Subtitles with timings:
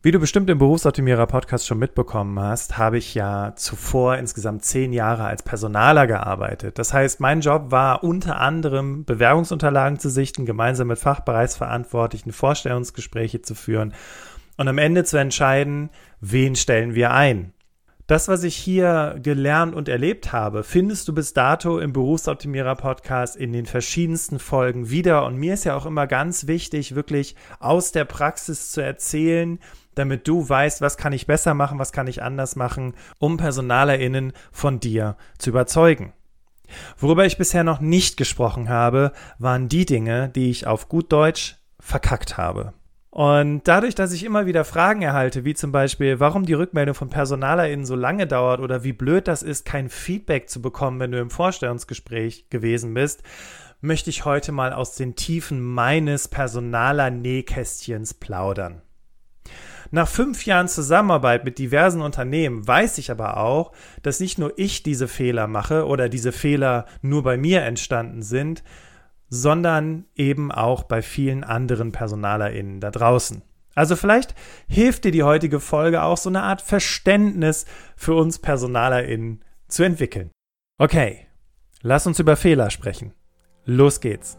[0.00, 4.92] Wie du bestimmt im Berufsoptimierer Podcast schon mitbekommen hast, habe ich ja zuvor insgesamt zehn
[4.92, 6.78] Jahre als Personaler gearbeitet.
[6.78, 13.56] Das heißt, mein Job war unter anderem Bewerbungsunterlagen zu sichten, gemeinsam mit Fachbereichsverantwortlichen Vorstellungsgespräche zu
[13.56, 13.92] führen
[14.56, 17.52] und am Ende zu entscheiden, wen stellen wir ein.
[18.06, 23.36] Das, was ich hier gelernt und erlebt habe, findest du bis dato im Berufsoptimierer Podcast
[23.36, 25.26] in den verschiedensten Folgen wieder.
[25.26, 29.58] Und mir ist ja auch immer ganz wichtig, wirklich aus der Praxis zu erzählen,
[29.98, 34.32] damit du weißt, was kann ich besser machen, was kann ich anders machen, um PersonalerInnen
[34.52, 36.12] von dir zu überzeugen.
[36.98, 41.56] Worüber ich bisher noch nicht gesprochen habe, waren die Dinge, die ich auf gut Deutsch
[41.80, 42.74] verkackt habe.
[43.10, 47.08] Und dadurch, dass ich immer wieder Fragen erhalte, wie zum Beispiel, warum die Rückmeldung von
[47.08, 51.18] PersonalerInnen so lange dauert oder wie blöd das ist, kein Feedback zu bekommen, wenn du
[51.18, 53.22] im Vorstellungsgespräch gewesen bist,
[53.80, 58.82] möchte ich heute mal aus den Tiefen meines Personaler-Nähkästchens plaudern.
[59.90, 64.82] Nach fünf Jahren Zusammenarbeit mit diversen Unternehmen weiß ich aber auch, dass nicht nur ich
[64.82, 68.62] diese Fehler mache oder diese Fehler nur bei mir entstanden sind,
[69.30, 73.42] sondern eben auch bei vielen anderen PersonalerInnen da draußen.
[73.74, 74.34] Also vielleicht
[74.66, 77.64] hilft dir die heutige Folge auch so eine Art Verständnis
[77.96, 80.30] für uns PersonalerInnen zu entwickeln.
[80.78, 81.26] Okay,
[81.82, 83.14] lass uns über Fehler sprechen.
[83.64, 84.38] Los geht's.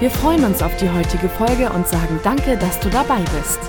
[0.00, 3.60] Wir freuen uns auf die heutige Folge und sagen danke, dass du dabei bist.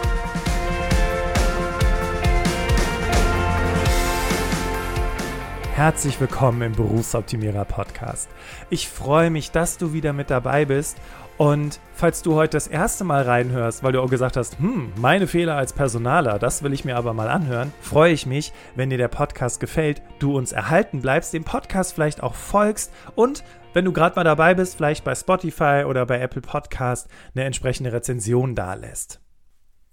[5.76, 8.30] Herzlich willkommen im Berufsoptimierer Podcast.
[8.70, 10.98] Ich freue mich, dass du wieder mit dabei bist.
[11.38, 15.28] Und falls du heute das erste Mal reinhörst, weil du auch gesagt hast, hm, meine
[15.28, 18.98] Fehler als Personaler, das will ich mir aber mal anhören, freue ich mich, wenn dir
[18.98, 23.92] der Podcast gefällt, du uns erhalten bleibst, dem Podcast vielleicht auch folgst und wenn du
[23.92, 29.25] gerade mal dabei bist, vielleicht bei Spotify oder bei Apple Podcast eine entsprechende Rezension dalässt.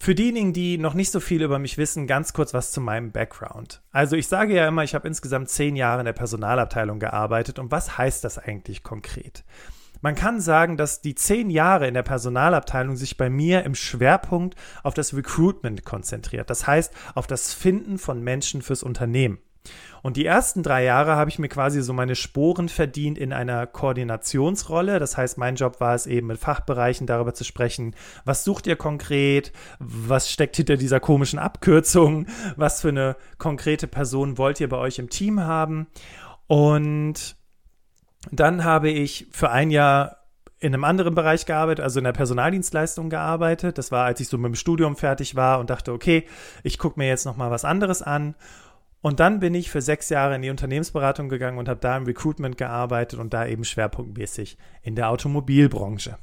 [0.02, 3.12] Für diejenigen, die noch nicht so viel über mich wissen, ganz kurz was zu meinem
[3.12, 3.82] Background.
[3.92, 7.70] Also ich sage ja immer, ich habe insgesamt zehn Jahre in der Personalabteilung gearbeitet und
[7.70, 9.44] was heißt das eigentlich konkret?
[10.00, 14.56] Man kann sagen, dass die zehn Jahre in der Personalabteilung sich bei mir im Schwerpunkt
[14.82, 16.50] auf das Recruitment konzentriert.
[16.50, 19.38] Das heißt, auf das Finden von Menschen fürs Unternehmen.
[20.02, 23.66] Und die ersten drei Jahre habe ich mir quasi so meine Sporen verdient in einer
[23.66, 24.98] Koordinationsrolle.
[24.98, 28.76] Das heißt, mein Job war es eben mit Fachbereichen darüber zu sprechen, was sucht ihr
[28.76, 34.78] konkret, was steckt hinter dieser komischen Abkürzung, was für eine konkrete Person wollt ihr bei
[34.78, 35.86] euch im Team haben.
[36.48, 37.36] Und
[38.30, 40.18] dann habe ich für ein Jahr
[40.58, 43.78] in einem anderen Bereich gearbeitet, also in der Personaldienstleistung gearbeitet.
[43.78, 46.24] Das war, als ich so mit dem Studium fertig war und dachte, okay,
[46.62, 48.36] ich gucke mir jetzt noch mal was anderes an.
[49.02, 52.04] Und dann bin ich für sechs Jahre in die Unternehmensberatung gegangen und habe da im
[52.04, 56.16] Recruitment gearbeitet und da eben schwerpunktmäßig in der Automobilbranche.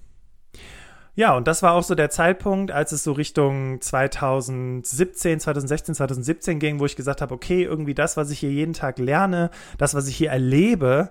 [1.16, 6.59] Ja, und das war auch so der Zeitpunkt, als es so Richtung 2017, 2016, 2017
[6.59, 9.94] ging, wo ich gesagt habe, okay, irgendwie das, was ich hier jeden Tag lerne, das,
[9.94, 11.09] was ich hier erlebe,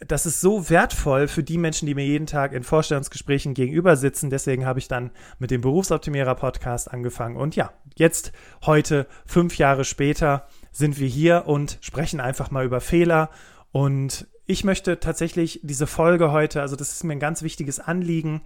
[0.00, 4.30] das ist so wertvoll für die Menschen, die mir jeden Tag in Vorstellungsgesprächen gegenüber sitzen.
[4.30, 7.36] Deswegen habe ich dann mit dem Berufsoptimierer Podcast angefangen.
[7.36, 8.32] Und ja, jetzt,
[8.66, 13.30] heute, fünf Jahre später, sind wir hier und sprechen einfach mal über Fehler.
[13.70, 18.42] Und ich möchte tatsächlich diese Folge heute, also das ist mir ein ganz wichtiges Anliegen.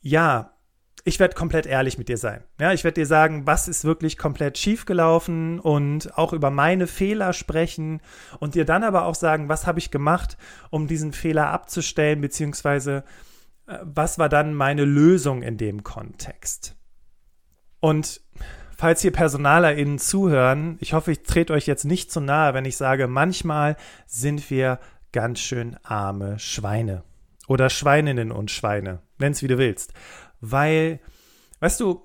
[0.00, 0.54] Ja,
[1.04, 2.42] ich werde komplett ehrlich mit dir sein.
[2.58, 7.32] Ja, ich werde dir sagen, was ist wirklich komplett schiefgelaufen und auch über meine Fehler
[7.32, 8.00] sprechen
[8.40, 10.38] und dir dann aber auch sagen, was habe ich gemacht,
[10.70, 13.04] um diesen Fehler abzustellen, beziehungsweise
[13.66, 16.74] äh, was war dann meine Lösung in dem Kontext.
[17.80, 18.22] Und
[18.78, 22.78] falls hier PersonalerInnen zuhören, ich hoffe, ich trete euch jetzt nicht zu nahe, wenn ich
[22.78, 23.76] sage, manchmal
[24.06, 24.78] sind wir
[25.12, 27.02] ganz schön arme Schweine.
[27.48, 29.92] Oder Schweininnen und Schweine, nenn's wie du willst
[30.40, 31.00] weil,
[31.60, 32.04] weißt du,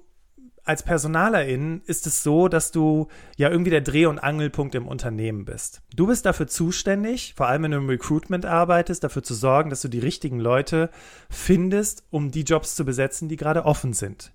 [0.66, 5.44] als Personalerin ist es so, dass du ja irgendwie der Dreh- und Angelpunkt im Unternehmen
[5.44, 5.82] bist.
[5.94, 9.82] Du bist dafür zuständig, vor allem wenn du im Recruitment arbeitest, dafür zu sorgen, dass
[9.82, 10.90] du die richtigen Leute
[11.30, 14.32] findest, um die Jobs zu besetzen, die gerade offen sind.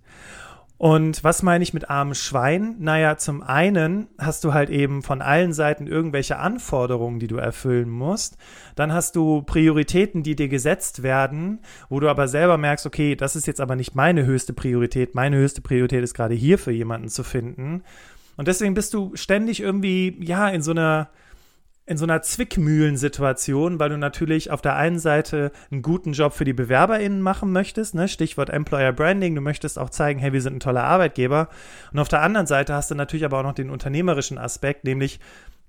[0.79, 2.77] Und was meine ich mit armem Schwein?
[2.79, 7.91] Naja, zum einen hast du halt eben von allen Seiten irgendwelche Anforderungen, die du erfüllen
[7.91, 8.37] musst.
[8.77, 11.59] Dann hast du Prioritäten, die dir gesetzt werden,
[11.89, 15.17] wo du aber selber merkst, okay, das ist jetzt aber nicht meine höchste Priorität.
[15.17, 17.83] Meine höchste Priorität ist gerade hier für jemanden zu finden.
[18.37, 21.09] Und deswegen bist du ständig irgendwie, ja, in so einer,
[21.89, 26.45] in so einer Zwickmühlensituation, weil du natürlich auf der einen Seite einen guten Job für
[26.45, 28.09] die BewerberInnen machen möchtest, ne?
[28.09, 31.49] Stichwort Employer Branding, du möchtest auch zeigen, hey, wir sind ein toller Arbeitgeber.
[31.91, 35.19] Und auf der anderen Seite hast du natürlich aber auch noch den unternehmerischen Aspekt, nämlich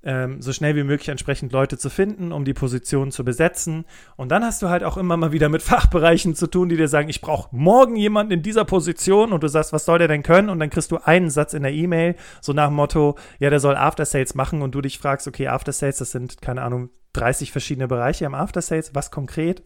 [0.01, 3.85] ähm, so schnell wie möglich entsprechend Leute zu finden, um die Position zu besetzen.
[4.15, 6.87] Und dann hast du halt auch immer mal wieder mit Fachbereichen zu tun, die dir
[6.87, 10.23] sagen, ich brauche morgen jemanden in dieser Position und du sagst, was soll der denn
[10.23, 10.49] können?
[10.49, 13.59] Und dann kriegst du einen Satz in der E-Mail, so nach dem Motto, ja, der
[13.59, 16.89] soll After Sales machen und du dich fragst, okay, After Sales, das sind, keine Ahnung,
[17.13, 19.63] 30 verschiedene Bereiche im After Sales, was konkret?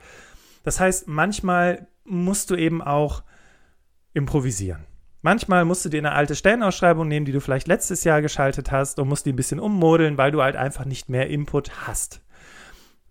[0.64, 3.24] Das heißt, manchmal musst du eben auch
[4.14, 4.86] improvisieren.
[5.24, 9.00] Manchmal musst du dir eine alte Stellenausschreibung nehmen, die du vielleicht letztes Jahr geschaltet hast
[9.00, 12.20] und musst die ein bisschen ummodeln, weil du halt einfach nicht mehr Input hast.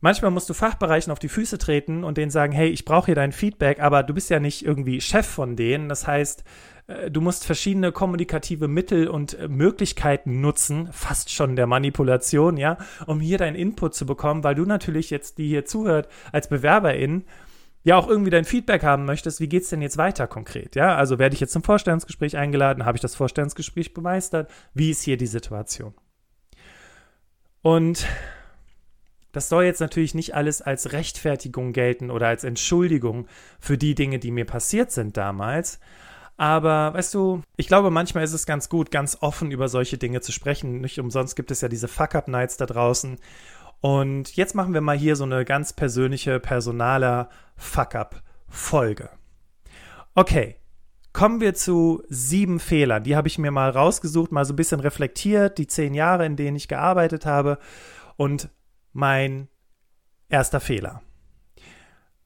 [0.02, 3.14] Manchmal musst du Fachbereichen auf die Füße treten und denen sagen, hey, ich brauche hier
[3.14, 5.88] dein Feedback, aber du bist ja nicht irgendwie Chef von denen.
[5.88, 6.44] Das heißt,
[6.88, 12.76] äh, du musst verschiedene kommunikative Mittel und äh, Möglichkeiten nutzen, fast schon der Manipulation, ja,
[13.06, 17.24] um hier deinen Input zu bekommen, weil du natürlich jetzt, die hier zuhört, als Bewerberin
[17.84, 20.76] ja auch irgendwie dein Feedback haben möchtest, wie geht es denn jetzt weiter konkret?
[20.76, 24.50] Ja, also werde ich jetzt zum Vorstellungsgespräch eingeladen, habe ich das Vorstellungsgespräch bemeistert?
[24.74, 25.94] Wie ist hier die Situation?
[27.62, 28.06] Und
[29.32, 33.26] das soll jetzt natürlich nicht alles als Rechtfertigung gelten oder als Entschuldigung
[33.60, 35.80] für die Dinge, die mir passiert sind damals.
[36.36, 40.20] Aber weißt du, ich glaube, manchmal ist es ganz gut, ganz offen über solche Dinge
[40.20, 40.80] zu sprechen.
[40.80, 43.18] Nicht umsonst gibt es ja diese Fuck-Up-Nights da draußen.
[43.80, 47.30] Und jetzt machen wir mal hier so eine ganz persönliche, personaler
[47.62, 49.08] Fuck-up-Folge.
[50.14, 50.56] Okay,
[51.12, 53.04] kommen wir zu sieben Fehlern.
[53.04, 56.36] Die habe ich mir mal rausgesucht, mal so ein bisschen reflektiert, die zehn Jahre, in
[56.36, 57.58] denen ich gearbeitet habe.
[58.16, 58.50] Und
[58.92, 59.48] mein
[60.28, 61.02] erster Fehler.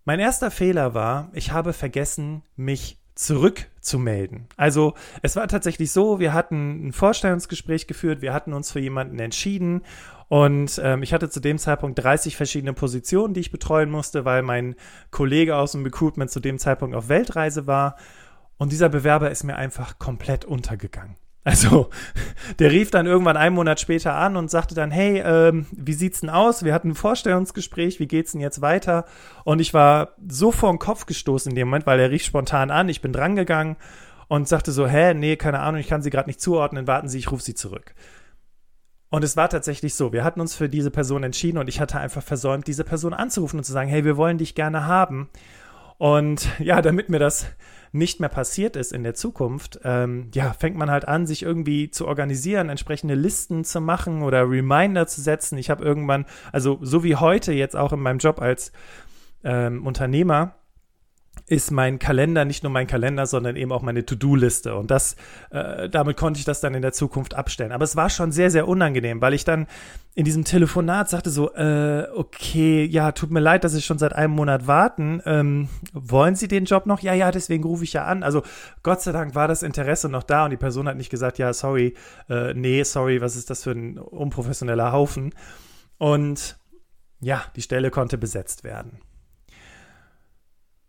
[0.04, 2.98] Mein erster Fehler war, ich habe vergessen, mich
[3.86, 4.46] zurückzumelden.
[4.56, 9.18] Also es war tatsächlich so, wir hatten ein Vorstellungsgespräch geführt, wir hatten uns für jemanden
[9.18, 9.82] entschieden
[10.28, 14.42] und ähm, ich hatte zu dem Zeitpunkt 30 verschiedene Positionen, die ich betreuen musste, weil
[14.42, 14.74] mein
[15.10, 17.96] Kollege aus dem Recruitment zu dem Zeitpunkt auf Weltreise war.
[18.58, 21.14] Und dieser Bewerber ist mir einfach komplett untergegangen.
[21.46, 21.90] Also,
[22.58, 26.22] der rief dann irgendwann einen Monat später an und sagte dann, hey, ähm, wie sieht's
[26.22, 26.64] denn aus?
[26.64, 29.04] Wir hatten ein Vorstellungsgespräch, wie geht's denn jetzt weiter?
[29.44, 32.72] Und ich war so vor den Kopf gestoßen in dem Moment, weil er rief spontan
[32.72, 33.76] an, ich bin drangegangen
[34.26, 37.18] und sagte so, hä, nee, keine Ahnung, ich kann sie gerade nicht zuordnen, warten Sie,
[37.18, 37.94] ich rufe sie zurück.
[39.08, 42.00] Und es war tatsächlich so, wir hatten uns für diese Person entschieden und ich hatte
[42.00, 45.28] einfach versäumt, diese Person anzurufen und zu sagen, hey, wir wollen dich gerne haben.
[45.98, 47.46] Und ja, damit mir das
[47.92, 51.90] nicht mehr passiert ist in der Zukunft, ähm, ja, fängt man halt an, sich irgendwie
[51.90, 55.56] zu organisieren, entsprechende Listen zu machen oder Reminder zu setzen.
[55.56, 58.72] Ich habe irgendwann, also so wie heute jetzt auch in meinem Job als
[59.44, 60.56] ähm, Unternehmer,
[61.48, 64.74] ist mein Kalender nicht nur mein Kalender, sondern eben auch meine To-Do-Liste.
[64.74, 65.16] Und das,
[65.50, 67.72] äh, damit konnte ich das dann in der Zukunft abstellen.
[67.72, 69.66] Aber es war schon sehr, sehr unangenehm, weil ich dann
[70.14, 74.14] in diesem Telefonat sagte so, äh, okay, ja, tut mir leid, dass Sie schon seit
[74.14, 75.22] einem Monat warten.
[75.24, 77.00] Ähm, wollen Sie den Job noch?
[77.00, 78.22] Ja, ja, deswegen rufe ich ja an.
[78.22, 78.42] Also
[78.82, 81.52] Gott sei Dank war das Interesse noch da und die Person hat nicht gesagt, ja,
[81.52, 81.94] sorry,
[82.28, 85.32] äh, nee, sorry, was ist das für ein unprofessioneller Haufen?
[85.98, 86.58] Und
[87.20, 88.98] ja, die Stelle konnte besetzt werden.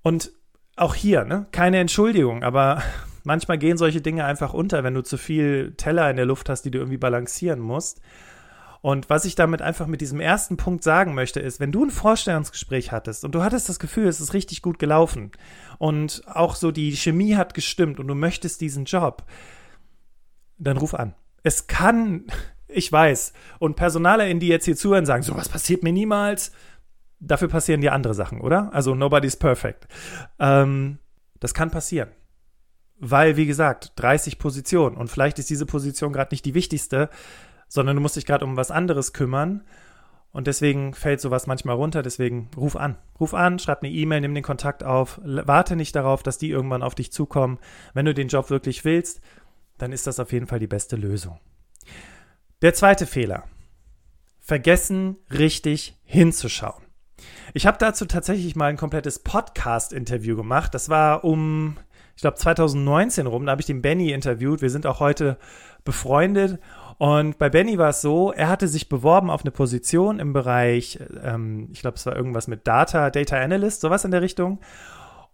[0.01, 0.31] Und
[0.77, 2.81] auch hier, ne, keine Entschuldigung, aber
[3.23, 6.61] manchmal gehen solche Dinge einfach unter, wenn du zu viel Teller in der Luft hast,
[6.61, 7.99] die du irgendwie balancieren musst.
[8.81, 11.89] Und was ich damit einfach mit diesem ersten Punkt sagen möchte, ist, wenn du ein
[11.89, 15.31] Vorstellungsgespräch hattest und du hattest das Gefühl, es ist richtig gut gelaufen
[15.79, 19.23] und auch so die Chemie hat gestimmt und du möchtest diesen Job,
[20.59, 21.15] dann ruf an.
[21.43, 22.25] Es kann,
[22.67, 26.51] ich weiß, und PersonalerInnen, die jetzt hier zuhören, sagen, sowas passiert mir niemals
[27.19, 28.73] dafür passieren dir andere Sachen, oder?
[28.73, 29.87] Also nobody's perfect.
[30.39, 30.99] Ähm,
[31.39, 32.09] das kann passieren.
[32.99, 37.09] Weil, wie gesagt, 30 Positionen und vielleicht ist diese Position gerade nicht die wichtigste,
[37.67, 39.63] sondern du musst dich gerade um was anderes kümmern.
[40.31, 42.03] Und deswegen fällt sowas manchmal runter.
[42.03, 42.97] Deswegen ruf an.
[43.19, 45.19] Ruf an, schreib eine E-Mail, nimm den Kontakt auf.
[45.23, 47.59] Warte nicht darauf, dass die irgendwann auf dich zukommen.
[47.93, 49.21] Wenn du den Job wirklich willst,
[49.77, 51.39] dann ist das auf jeden Fall die beste Lösung.
[52.61, 53.43] Der zweite Fehler.
[54.39, 56.86] Vergessen, richtig hinzuschauen.
[57.53, 60.73] Ich habe dazu tatsächlich mal ein komplettes Podcast-Interview gemacht.
[60.73, 61.77] Das war um,
[62.15, 63.45] ich glaube, 2019 rum.
[63.45, 64.61] Da habe ich den Benny interviewt.
[64.61, 65.37] Wir sind auch heute
[65.83, 66.59] befreundet.
[66.97, 70.99] Und bei Benny war es so, er hatte sich beworben auf eine Position im Bereich,
[71.23, 74.59] ähm, ich glaube, es war irgendwas mit Data, Data Analyst, sowas in der Richtung.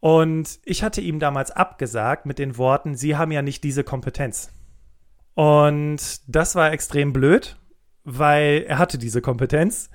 [0.02, 4.52] Und ich hatte ihm damals abgesagt mit den Worten, Sie haben ja nicht diese Kompetenz.
[5.36, 7.56] Und das war extrem blöd,
[8.04, 9.90] weil er hatte diese Kompetenz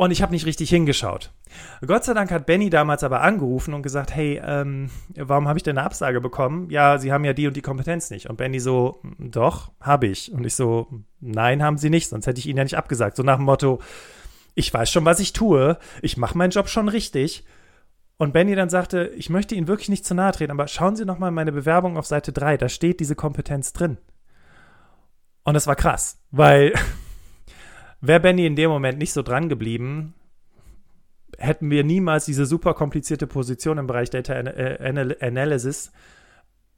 [0.00, 1.30] und ich habe nicht richtig hingeschaut.
[1.86, 5.62] Gott sei Dank hat Benny damals aber angerufen und gesagt, hey, ähm, warum habe ich
[5.62, 6.70] denn eine Absage bekommen?
[6.70, 8.30] Ja, Sie haben ja die und die Kompetenz nicht.
[8.30, 10.32] Und Benny so, doch, habe ich.
[10.32, 10.88] Und ich so,
[11.20, 13.14] nein, haben Sie nicht, sonst hätte ich Ihnen ja nicht abgesagt.
[13.14, 13.78] So nach dem Motto,
[14.54, 17.44] ich weiß schon, was ich tue, ich mache meinen Job schon richtig.
[18.16, 21.04] Und Benny dann sagte, ich möchte Ihnen wirklich nicht zu nahe treten, aber schauen Sie
[21.04, 23.98] noch mal meine Bewerbung auf Seite 3, da steht diese Kompetenz drin.
[25.44, 26.72] Und das war krass, weil
[28.00, 30.14] Wäre Benny in dem Moment nicht so dran geblieben,
[31.38, 35.92] hätten wir niemals diese super komplizierte Position im Bereich Data Analysis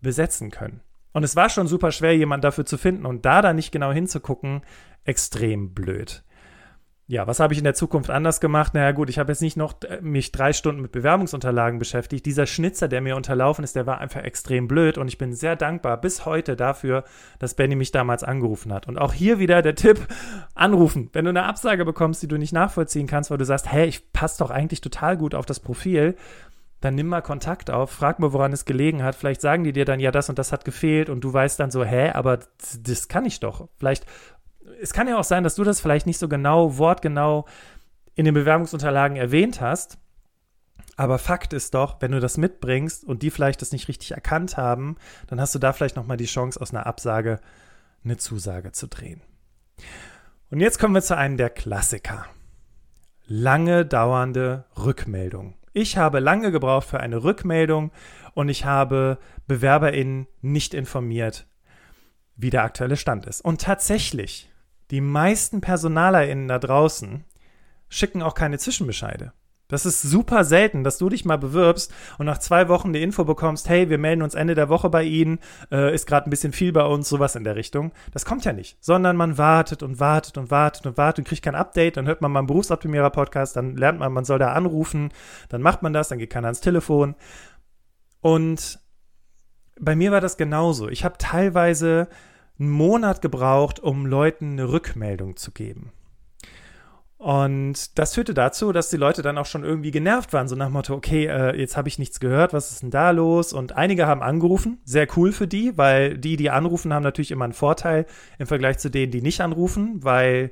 [0.00, 0.81] besetzen können.
[1.12, 3.93] Und es war schon super schwer, jemanden dafür zu finden und da dann nicht genau
[3.93, 4.62] hinzugucken,
[5.05, 6.25] extrem blöd
[7.09, 8.75] ja, was habe ich in der Zukunft anders gemacht?
[8.75, 12.25] Naja, gut, ich habe jetzt nicht noch äh, mich drei Stunden mit Bewerbungsunterlagen beschäftigt.
[12.25, 15.57] Dieser Schnitzer, der mir unterlaufen ist, der war einfach extrem blöd und ich bin sehr
[15.57, 17.05] dankbar bis heute dafür,
[17.39, 18.87] dass Benny mich damals angerufen hat.
[18.87, 20.07] Und auch hier wieder der Tipp:
[20.55, 21.11] anrufen.
[21.13, 24.13] Wenn du eine Absage bekommst, die du nicht nachvollziehen kannst, weil du sagst, hey, ich
[24.13, 26.15] passe doch eigentlich total gut auf das Profil,
[26.83, 29.15] dann nimm mal Kontakt auf, frag mal, woran es gelegen hat.
[29.15, 31.71] Vielleicht sagen die dir dann, ja, das und das hat gefehlt und du weißt dann
[31.71, 32.41] so, hä, aber
[32.81, 33.69] das kann ich doch.
[33.79, 34.05] Vielleicht
[34.83, 37.47] es kann ja auch sein, dass du das vielleicht nicht so genau, wortgenau
[38.15, 39.99] in den Bewerbungsunterlagen erwähnt hast.
[40.97, 44.57] Aber Fakt ist doch, wenn du das mitbringst und die vielleicht das nicht richtig erkannt
[44.57, 44.97] haben,
[45.29, 47.41] dann hast du da vielleicht nochmal die Chance, aus einer Absage
[48.05, 49.23] eine Zusage zu drehen.
[50.51, 52.27] Und jetzt kommen wir zu einem der Klassiker.
[53.27, 55.55] Lange dauernde Rückmeldung.
[55.73, 57.93] Ich habe lange gebraucht für eine Rückmeldung
[58.35, 61.47] und ich habe BewerberInnen nicht informiert,
[62.37, 63.41] wie der aktuelle Stand ist.
[63.41, 64.52] Und tatsächlich
[64.93, 67.25] die meisten PersonalerInnen da draußen
[67.89, 69.33] schicken auch keine Zwischenbescheide.
[69.69, 73.25] Das ist super selten, dass du dich mal bewirbst und nach zwei Wochen die Info
[73.25, 75.39] bekommst, hey, wir melden uns Ende der Woche bei Ihnen,
[75.71, 77.91] äh, ist gerade ein bisschen viel bei uns, sowas in der Richtung.
[78.13, 81.43] Das kommt ja nicht, sondern man wartet und wartet und wartet und wartet und kriegt
[81.43, 85.11] kein Update, dann hört man mal einen Berufsoptimierer-Podcast, dann lernt man, man soll da anrufen,
[85.49, 87.15] dann macht man das, dann geht keiner ans Telefon.
[88.21, 88.79] Und
[89.81, 90.91] bei mir war das genauso.
[90.91, 92.09] Ich habe teilweise
[92.62, 95.92] einen Monat gebraucht, um Leuten eine Rückmeldung zu geben.
[97.19, 100.66] Und das führte dazu, dass die Leute dann auch schon irgendwie genervt waren, so nach
[100.66, 103.52] dem Motto, okay, äh, jetzt habe ich nichts gehört, was ist denn da los?
[103.52, 107.45] Und einige haben angerufen, sehr cool für die, weil die, die anrufen, haben natürlich immer
[107.45, 108.07] einen Vorteil
[108.40, 110.50] im Vergleich zu denen, die nicht anrufen, weil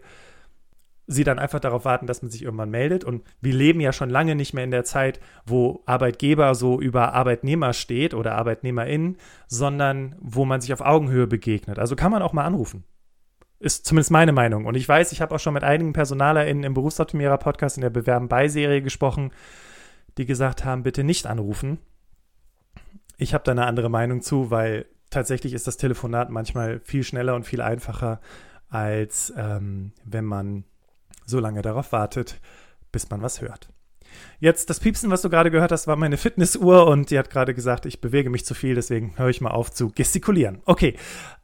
[1.10, 3.02] sie dann einfach darauf warten, dass man sich irgendwann meldet.
[3.02, 7.14] Und wir leben ja schon lange nicht mehr in der Zeit, wo Arbeitgeber so über
[7.14, 9.16] Arbeitnehmer steht oder ArbeitnehmerInnen,
[9.48, 11.80] sondern wo man sich auf Augenhöhe begegnet.
[11.80, 12.84] Also kann man auch mal anrufen.
[13.58, 14.66] Ist zumindest meine Meinung.
[14.66, 18.80] Und ich weiß, ich habe auch schon mit einigen PersonalerInnen im Berufsoptimierer-Podcast in der Bewerben-bei-Serie
[18.80, 19.32] gesprochen,
[20.16, 21.78] die gesagt haben, bitte nicht anrufen.
[23.18, 27.34] Ich habe da eine andere Meinung zu, weil tatsächlich ist das Telefonat manchmal viel schneller
[27.34, 28.20] und viel einfacher,
[28.68, 30.64] als ähm, wenn man
[31.30, 32.40] so lange darauf wartet,
[32.92, 33.70] bis man was hört.
[34.40, 37.54] Jetzt, das Piepsen, was du gerade gehört hast, war meine Fitnessuhr und die hat gerade
[37.54, 40.60] gesagt, ich bewege mich zu viel, deswegen höre ich mal auf zu gestikulieren.
[40.64, 40.96] Okay,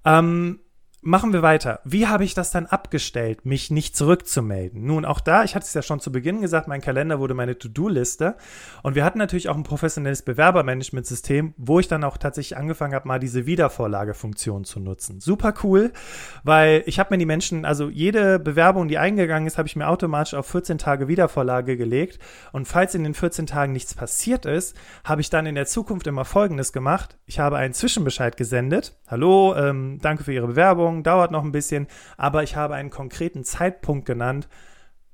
[0.05, 0.61] ähm,
[1.07, 1.79] Machen wir weiter.
[1.85, 4.85] Wie habe ich das dann abgestellt, mich nicht zurückzumelden?
[4.85, 7.57] Nun, auch da, ich hatte es ja schon zu Beginn gesagt, mein Kalender wurde meine
[7.57, 8.35] To-Do-Liste.
[8.83, 13.07] Und wir hatten natürlich auch ein professionelles Bewerbermanagementsystem, wo ich dann auch tatsächlich angefangen habe,
[13.07, 15.21] mal diese Wiedervorlagefunktion zu nutzen.
[15.21, 15.93] Super cool,
[16.43, 19.87] weil ich habe mir die Menschen, also jede Bewerbung, die eingegangen ist, habe ich mir
[19.87, 22.19] automatisch auf 14 Tage Wiedervorlage gelegt.
[22.51, 26.09] Und falls in den 14 Tagen nichts passiert ist, habe ich dann in der Zukunft
[26.09, 27.17] immer Folgendes gemacht.
[27.27, 28.97] Ich habe einen Zwischenbescheid gesendet.
[29.07, 31.87] Hallo, ähm, danke für Ihre Bewerbung Bewerbung, dauert noch ein bisschen,
[32.17, 34.49] aber ich habe einen konkreten Zeitpunkt genannt,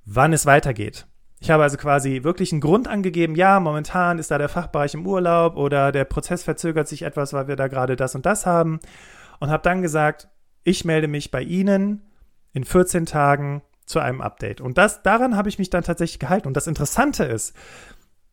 [0.05, 1.07] wann es weitergeht.
[1.41, 5.07] Ich habe also quasi wirklich einen Grund angegeben, ja, momentan ist da der Fachbereich im
[5.07, 8.79] Urlaub oder der Prozess verzögert sich etwas, weil wir da gerade das und das haben
[9.41, 10.29] und habe dann gesagt,
[10.63, 12.03] ich melde mich bei Ihnen
[12.53, 14.61] in 14 Tagen zu einem Update.
[14.61, 16.47] Und das, daran habe ich mich dann tatsächlich gehalten.
[16.47, 17.57] Und das Interessante ist,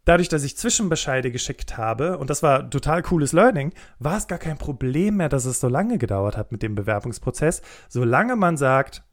[0.05, 4.39] dadurch, dass ich Zwischenbescheide geschickt habe, und das war total cooles Learning, war es gar
[4.39, 9.03] kein Problem mehr, dass es so lange gedauert hat mit dem Bewerbungsprozess, solange man sagt,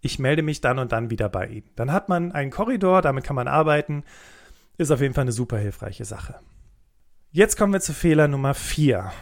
[0.00, 1.70] ich melde mich dann und dann wieder bei Ihnen.
[1.76, 4.04] Dann hat man einen Korridor, damit kann man arbeiten.
[4.78, 6.40] Ist auf jeden Fall eine super hilfreiche Sache.
[7.32, 9.12] Jetzt kommen wir zu Fehler Nummer 4.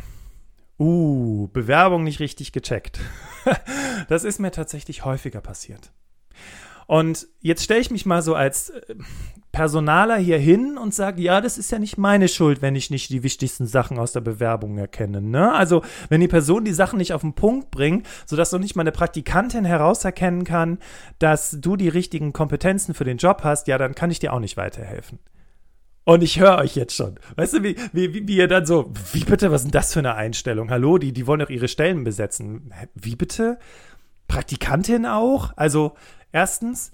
[0.79, 3.01] Uh, Bewerbung nicht richtig gecheckt.
[4.09, 5.91] das ist mir tatsächlich häufiger passiert.
[6.89, 8.95] Und jetzt stelle ich mich mal so als äh,
[9.53, 13.11] Personaler hier hin und sage, ja, das ist ja nicht meine Schuld, wenn ich nicht
[13.11, 15.21] die wichtigsten Sachen aus der Bewerbung erkenne.
[15.21, 15.53] Ne?
[15.53, 18.85] Also wenn die Person die Sachen nicht auf den Punkt bringt, sodass noch nicht mal
[18.85, 20.79] eine Praktikantin herauserkennen kann,
[21.19, 24.41] dass du die richtigen Kompetenzen für den Job hast, ja, dann kann ich dir auch
[24.41, 25.19] nicht weiterhelfen.
[26.05, 27.17] Und ich höre euch jetzt schon.
[27.37, 29.99] Weißt du, wie, wie, wie ihr dann so, wie bitte, was ist denn das für
[29.99, 30.71] eine Einstellung?
[30.71, 32.73] Hallo, die, die wollen doch ihre Stellen besetzen.
[32.95, 33.59] Wie bitte?
[34.27, 35.53] Praktikantin auch?
[35.57, 35.95] Also,
[36.33, 36.93] erstens,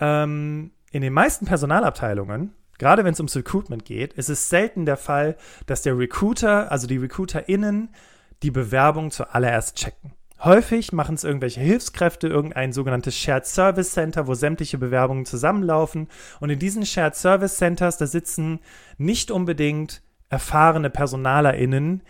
[0.00, 4.96] ähm, in den meisten Personalabteilungen, gerade wenn es ums Recruitment geht, ist es selten der
[4.96, 7.90] Fall, dass der Recruiter, also die RecruiterInnen,
[8.42, 10.12] die Bewerbung zuallererst checken.
[10.42, 16.08] Häufig machen es irgendwelche Hilfskräfte, irgendein sogenanntes Shared Service Center, wo sämtliche Bewerbungen zusammenlaufen.
[16.40, 18.58] Und in diesen Shared Service Centers, da sitzen
[18.98, 22.02] nicht unbedingt erfahrene PersonalerInnen,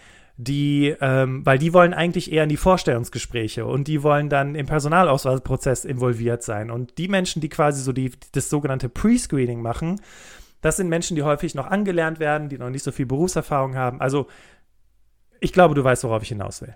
[0.44, 4.66] die, ähm, weil die wollen eigentlich eher in die Vorstellungsgespräche und die wollen dann im
[4.66, 6.70] Personalauswahlprozess involviert sein.
[6.70, 10.00] Und die Menschen, die quasi so die, das sogenannte Pre-Screening machen,
[10.60, 14.00] das sind Menschen, die häufig noch angelernt werden, die noch nicht so viel Berufserfahrung haben.
[14.00, 14.26] Also,
[15.40, 16.74] ich glaube, du weißt, worauf ich hinaus will.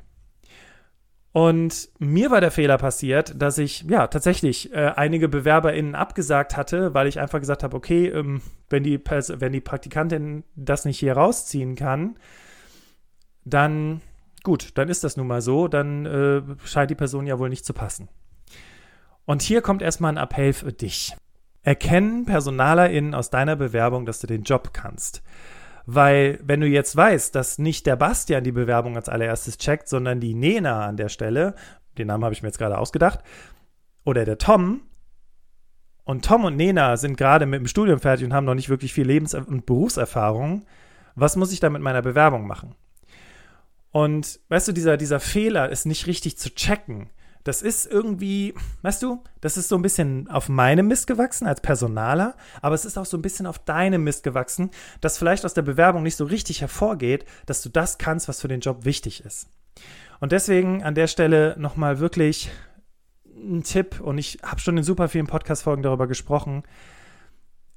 [1.33, 6.95] Und mir war der Fehler passiert, dass ich ja tatsächlich äh, einige BewerberInnen abgesagt hatte,
[6.95, 11.13] weil ich einfach gesagt habe, okay, ähm, wenn, die wenn die Praktikantin das nicht hier
[11.13, 12.17] rausziehen kann,
[13.47, 14.03] dann
[14.43, 17.65] gut, dann ist das nun mal so, dann äh, scheint die Person ja wohl nicht
[17.65, 18.09] zu passen.
[19.25, 21.17] Und hier kommt erstmal ein Appell für dich.
[21.63, 25.23] Erkennen PersonalerInnen aus deiner Bewerbung, dass du den Job kannst.
[25.85, 30.21] Weil, wenn du jetzt weißt, dass nicht der Bastian die Bewerbung als allererstes checkt, sondern
[30.21, 31.55] die Nena an der Stelle,
[31.99, 33.21] den Namen habe ich mir jetzt gerade ausgedacht,
[34.05, 34.83] oder der Tom,
[36.05, 38.93] und Tom und Nena sind gerade mit dem Studium fertig und haben noch nicht wirklich
[38.93, 40.65] viel Lebens- und Berufserfahrung,
[41.17, 42.77] was muss ich da mit meiner Bewerbung machen?
[43.97, 47.09] Und weißt du, dieser, dieser Fehler ist nicht richtig zu checken.
[47.45, 51.63] Das ist irgendwie, weißt du, das ist so ein bisschen auf meinem Mist gewachsen als
[51.63, 55.55] Personaler, aber es ist auch so ein bisschen auf deinem Mist gewachsen, dass vielleicht aus
[55.55, 59.25] der Bewerbung nicht so richtig hervorgeht, dass du das kannst, was für den Job wichtig
[59.25, 59.49] ist.
[60.21, 62.51] Und deswegen an der Stelle nochmal wirklich
[63.35, 66.65] ein Tipp, und ich habe schon in super vielen Podcast-Folgen darüber gesprochen.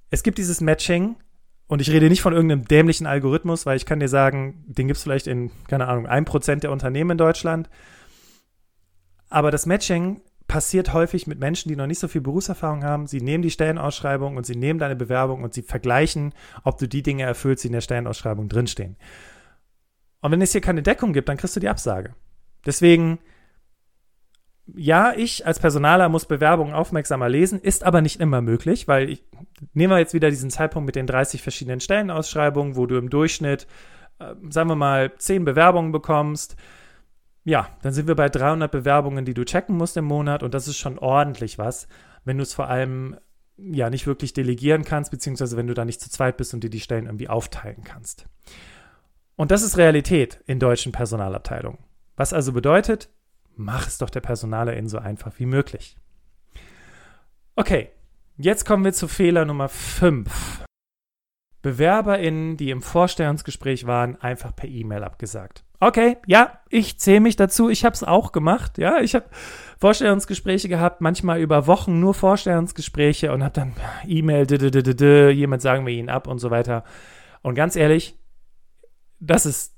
[0.10, 1.16] Es gibt dieses Matching,
[1.70, 4.98] und ich rede nicht von irgendeinem dämlichen Algorithmus, weil ich kann dir sagen, den gibt
[4.98, 7.70] es vielleicht in, keine Ahnung, 1% der Unternehmen in Deutschland.
[9.30, 13.06] Aber das Matching passiert häufig mit Menschen, die noch nicht so viel Berufserfahrung haben.
[13.06, 16.34] Sie nehmen die Stellenausschreibung und sie nehmen deine Bewerbung und sie vergleichen,
[16.64, 18.98] ob du die Dinge erfüllst, die in der Stellenausschreibung drinstehen.
[20.22, 22.16] Und wenn es hier keine Deckung gibt, dann kriegst du die Absage.
[22.66, 23.20] Deswegen,
[24.76, 29.24] ja, ich als Personaler muss Bewerbungen aufmerksamer lesen, ist aber nicht immer möglich, weil ich
[29.74, 33.68] nehmen wir jetzt wieder diesen Zeitpunkt mit den 30 verschiedenen Stellenausschreibungen, wo du im Durchschnitt,
[34.20, 36.56] äh, sagen wir mal, 10 Bewerbungen bekommst
[37.44, 40.68] ja, dann sind wir bei 300 Bewerbungen, die du checken musst im Monat und das
[40.68, 41.88] ist schon ordentlich was,
[42.24, 43.18] wenn du es vor allem
[43.58, 46.70] ja nicht wirklich delegieren kannst, beziehungsweise wenn du da nicht zu zweit bist und dir
[46.70, 48.26] die Stellen irgendwie aufteilen kannst.
[49.36, 51.80] Und das ist Realität in deutschen Personalabteilungen.
[52.16, 53.10] Was also bedeutet,
[53.60, 55.98] mach es doch der Personalerin so einfach wie möglich.
[57.56, 57.90] Okay,
[58.38, 60.64] jetzt kommen wir zu Fehler Nummer 5.
[61.62, 65.66] BewerberInnen, die im Vorstellungsgespräch waren, einfach per E-Mail abgesagt.
[65.82, 67.70] Okay, ja, ich zähle mich dazu.
[67.70, 68.78] Ich habe es auch gemacht.
[68.78, 69.26] Ja, ich habe
[69.78, 73.74] Vorstellungsgespräche gehabt, manchmal über Wochen nur Vorstellungsgespräche und habe dann
[74.08, 74.48] E-Mail,
[75.34, 76.86] jemand sagen wir ihn ab und so weiter.
[77.42, 78.18] Und ganz ehrlich,
[79.20, 79.76] das ist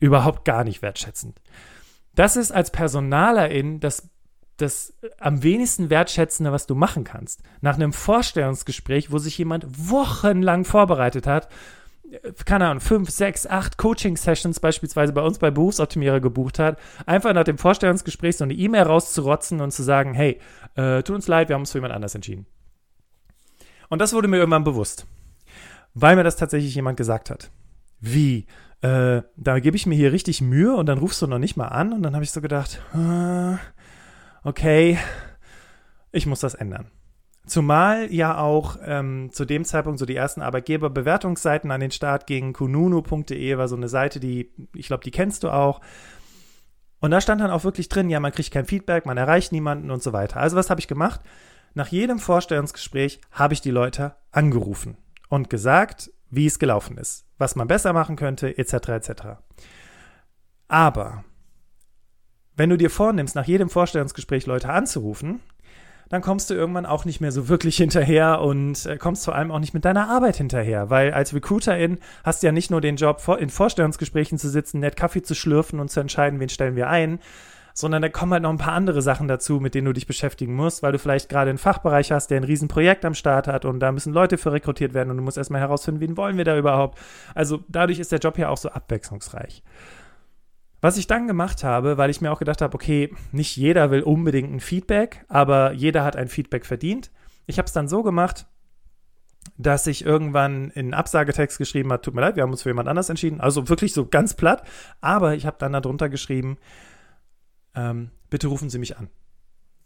[0.00, 1.40] überhaupt gar nicht wertschätzend.
[2.14, 4.08] Das ist als Personalerin das,
[4.56, 7.42] das am wenigsten wertschätzende, was du machen kannst.
[7.60, 11.48] Nach einem Vorstellungsgespräch, wo sich jemand wochenlang vorbereitet hat
[12.44, 17.44] keine Ahnung, fünf, sechs, acht Coaching-Sessions beispielsweise bei uns bei Berufsoptimierer gebucht hat, einfach nach
[17.44, 20.40] dem Vorstellungsgespräch so eine E-Mail rauszurotzen und zu sagen, hey,
[20.74, 22.46] äh, tut uns leid, wir haben uns für jemand anders entschieden.
[23.88, 25.06] Und das wurde mir irgendwann bewusst,
[25.94, 27.50] weil mir das tatsächlich jemand gesagt hat.
[28.00, 28.46] Wie?
[28.82, 31.68] Äh, da gebe ich mir hier richtig Mühe und dann rufst du noch nicht mal
[31.68, 33.56] an und dann habe ich so gedacht, äh,
[34.42, 34.98] okay,
[36.12, 36.90] ich muss das ändern.
[37.46, 42.52] Zumal ja auch ähm, zu dem Zeitpunkt so die ersten Arbeitgeberbewertungsseiten an den Start gingen.
[42.52, 45.80] Kununu.de war so eine Seite, die, ich glaube, die kennst du auch.
[47.00, 49.90] Und da stand dann auch wirklich drin, ja, man kriegt kein Feedback, man erreicht niemanden
[49.90, 50.38] und so weiter.
[50.38, 51.20] Also was habe ich gemacht?
[51.74, 54.96] Nach jedem Vorstellungsgespräch habe ich die Leute angerufen
[55.28, 58.88] und gesagt, wie es gelaufen ist, was man besser machen könnte, etc.
[58.88, 59.10] etc.
[60.68, 61.24] Aber
[62.54, 65.40] wenn du dir vornimmst, nach jedem Vorstellungsgespräch Leute anzurufen,
[66.10, 69.50] dann kommst du irgendwann auch nicht mehr so wirklich hinterher und äh, kommst vor allem
[69.50, 72.96] auch nicht mit deiner Arbeit hinterher, weil als Recruiterin hast du ja nicht nur den
[72.96, 76.88] Job, in Vorstellungsgesprächen zu sitzen, nett Kaffee zu schlürfen und zu entscheiden, wen stellen wir
[76.88, 77.20] ein,
[77.80, 80.54] sondern da kommen halt noch ein paar andere Sachen dazu, mit denen du dich beschäftigen
[80.54, 83.80] musst, weil du vielleicht gerade einen Fachbereich hast, der ein Riesenprojekt am Start hat und
[83.80, 86.56] da müssen Leute für rekrutiert werden und du musst erstmal herausfinden, wen wollen wir da
[86.56, 86.98] überhaupt.
[87.34, 89.62] Also dadurch ist der Job ja auch so abwechslungsreich.
[90.80, 94.02] Was ich dann gemacht habe, weil ich mir auch gedacht habe, okay, nicht jeder will
[94.02, 97.10] unbedingt ein Feedback, aber jeder hat ein Feedback verdient.
[97.46, 98.46] Ich habe es dann so gemacht,
[99.58, 102.88] dass ich irgendwann in Absagetext geschrieben habe, tut mir leid, wir haben uns für jemand
[102.88, 103.40] anders entschieden.
[103.40, 104.62] Also wirklich so ganz platt.
[105.00, 106.56] Aber ich habe dann darunter geschrieben,
[107.74, 109.08] ähm, bitte rufen Sie mich an.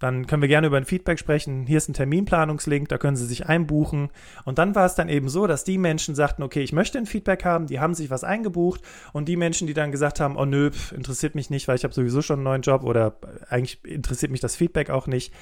[0.00, 1.66] Dann können wir gerne über ein Feedback sprechen.
[1.66, 4.10] Hier ist ein Terminplanungslink, da können Sie sich einbuchen.
[4.44, 7.06] Und dann war es dann eben so, dass die Menschen sagten, okay, ich möchte ein
[7.06, 8.82] Feedback haben, die haben sich was eingebucht.
[9.12, 11.94] Und die Menschen, die dann gesagt haben, oh nö, interessiert mich nicht, weil ich habe
[11.94, 13.18] sowieso schon einen neuen Job oder
[13.48, 15.32] eigentlich interessiert mich das Feedback auch nicht.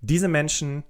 [0.00, 0.82] Diese Menschen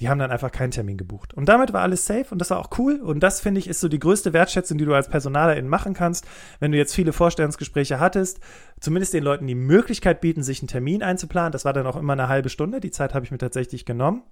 [0.00, 1.34] die haben dann einfach keinen Termin gebucht.
[1.34, 3.00] Und damit war alles safe und das war auch cool.
[3.00, 6.26] Und das, finde ich, ist so die größte Wertschätzung, die du als Personalerin machen kannst,
[6.60, 8.38] wenn du jetzt viele Vorstellungsgespräche hattest.
[8.78, 11.50] Zumindest den Leuten die Möglichkeit bieten, sich einen Termin einzuplanen.
[11.50, 12.78] Das war dann auch immer eine halbe Stunde.
[12.78, 14.22] Die Zeit habe ich mir tatsächlich genommen.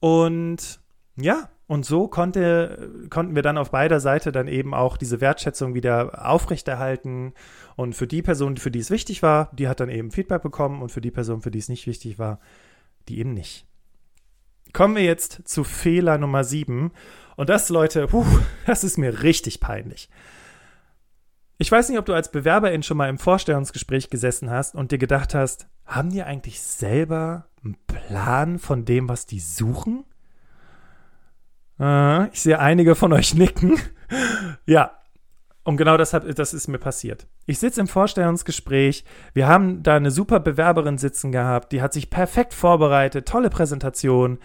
[0.00, 0.80] Und
[1.16, 5.74] ja, und so konnte, konnten wir dann auf beider Seite dann eben auch diese Wertschätzung
[5.74, 7.32] wieder aufrechterhalten.
[7.76, 10.82] Und für die Person, für die es wichtig war, die hat dann eben Feedback bekommen.
[10.82, 12.40] Und für die Person, für die es nicht wichtig war,
[13.08, 13.66] die eben nicht.
[14.72, 16.92] Kommen wir jetzt zu Fehler Nummer 7.
[17.36, 18.24] Und das, Leute, puh,
[18.66, 20.08] das ist mir richtig peinlich.
[21.58, 24.98] Ich weiß nicht, ob du als Bewerberin schon mal im Vorstellungsgespräch gesessen hast und dir
[24.98, 30.04] gedacht hast, haben die eigentlich selber einen Plan von dem, was die suchen?
[31.78, 33.78] Äh, ich sehe einige von euch nicken.
[34.66, 35.01] ja,
[35.64, 37.26] und genau das, hat, das ist mir passiert.
[37.46, 39.04] Ich sitze im Vorstellungsgespräch.
[39.32, 41.72] Wir haben da eine super Bewerberin sitzen gehabt.
[41.72, 44.38] Die hat sich perfekt vorbereitet, tolle Präsentation.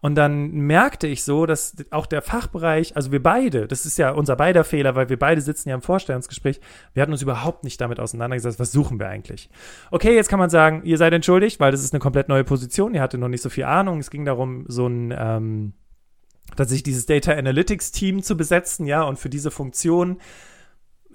[0.00, 4.10] Und dann merkte ich so, dass auch der Fachbereich, also wir beide, das ist ja
[4.10, 6.60] unser beider Fehler, weil wir beide sitzen ja im Vorstellungsgespräch,
[6.92, 9.48] wir hatten uns überhaupt nicht damit auseinandergesetzt, was suchen wir eigentlich.
[9.92, 12.94] Okay, jetzt kann man sagen, ihr seid entschuldigt, weil das ist eine komplett neue Position,
[12.94, 14.00] ihr hattet noch nicht so viel Ahnung.
[14.00, 15.72] Es ging darum, so ein, ähm,
[16.56, 20.18] tatsächlich dieses Data Analytics Team zu besetzen, ja, und für diese Funktion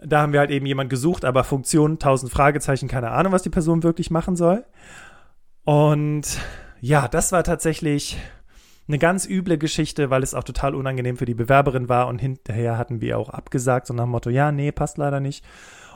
[0.04, 3.50] da haben wir halt eben jemand gesucht, aber Funktion, tausend Fragezeichen, keine Ahnung, was die
[3.50, 4.66] Person wirklich machen soll.
[5.64, 6.40] Und
[6.80, 8.18] ja, das war tatsächlich
[8.88, 12.78] eine ganz üble Geschichte, weil es auch total unangenehm für die Bewerberin war und hinterher
[12.78, 15.44] hatten wir auch abgesagt, so nach dem Motto, ja, nee, passt leider nicht.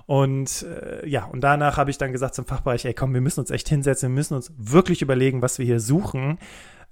[0.07, 3.39] Und äh, ja, und danach habe ich dann gesagt zum Fachbereich, ey, komm, wir müssen
[3.39, 6.37] uns echt hinsetzen, wir müssen uns wirklich überlegen, was wir hier suchen,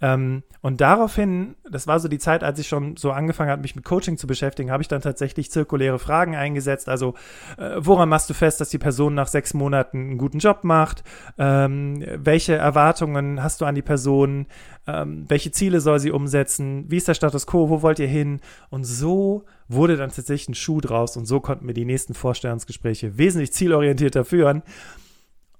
[0.02, 3.76] ähm, und daraufhin, das war so die Zeit, als ich schon so angefangen habe, mich
[3.76, 6.90] mit Coaching zu beschäftigen, habe ich dann tatsächlich zirkuläre Fragen eingesetzt.
[6.90, 7.16] Also,
[7.58, 11.04] äh, woran machst du fest, dass die Person nach sechs Monaten einen guten Job macht?
[11.38, 14.48] Ähm, welche Erwartungen hast du an die Person?
[14.88, 16.86] Ähm, welche Ziele soll sie umsetzen?
[16.88, 17.70] Wie ist der Status quo?
[17.70, 18.42] Wo wollt ihr hin?
[18.70, 23.18] Und so wurde dann tatsächlich ein Schuh draus und so konnten wir die nächsten Vorstellungsgespräche
[23.18, 24.64] wesentlich zielorientierter führen.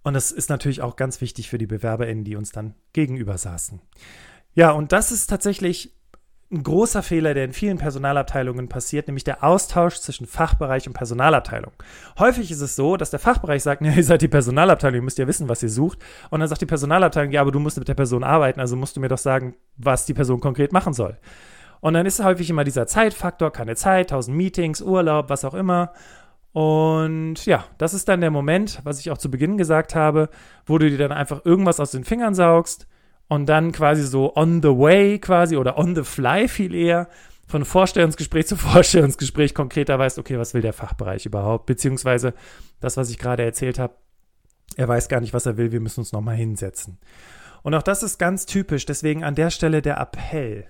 [0.04, 3.82] Und das ist natürlich auch ganz wichtig für die BewerberInnen, die uns dann gegenüber saßen.
[4.54, 5.96] Ja, und das ist tatsächlich
[6.52, 11.72] ein großer Fehler, der in vielen Personalabteilungen passiert, nämlich der Austausch zwischen Fachbereich und Personalabteilung.
[12.18, 15.20] Häufig ist es so, dass der Fachbereich sagt, ja, ihr seid die Personalabteilung, ihr müsst
[15.20, 16.00] ja wissen, was ihr sucht.
[16.32, 18.96] Und dann sagt die Personalabteilung, ja, aber du musst mit der Person arbeiten, also musst
[18.96, 21.18] du mir doch sagen, was die Person konkret machen soll.
[21.82, 25.94] Und dann ist häufig immer dieser Zeitfaktor, keine Zeit, tausend Meetings, Urlaub, was auch immer.
[26.52, 30.30] Und ja, das ist dann der Moment, was ich auch zu Beginn gesagt habe,
[30.66, 32.88] wo du dir dann einfach irgendwas aus den Fingern saugst,
[33.30, 37.08] und dann quasi so on the way quasi oder on the fly viel eher
[37.48, 42.34] von Vorstellungsgespräch zu Vorstellungsgespräch konkreter weißt, okay, was will der Fachbereich überhaupt, beziehungsweise
[42.82, 43.96] das, was ich gerade erzählt habe,
[44.76, 47.00] er weiß gar nicht, was er will, wir müssen uns nochmal hinsetzen.
[47.64, 50.66] Und auch das ist ganz typisch, deswegen an der Stelle der Appell.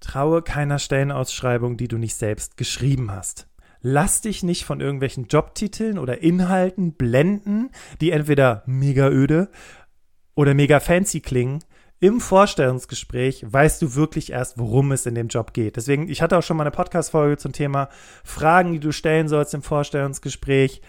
[0.00, 3.46] Traue keiner Stellenausschreibung, die du nicht selbst geschrieben hast.
[3.82, 7.70] Lass dich nicht von irgendwelchen Jobtiteln oder Inhalten blenden,
[8.00, 9.48] die entweder mega öde
[10.40, 11.58] oder mega fancy klingen,
[11.98, 15.76] im Vorstellungsgespräch weißt du wirklich erst, worum es in dem Job geht.
[15.76, 17.90] Deswegen, ich hatte auch schon mal eine Podcast-Folge zum Thema
[18.24, 20.80] Fragen, die du stellen sollst im Vorstellungsgespräch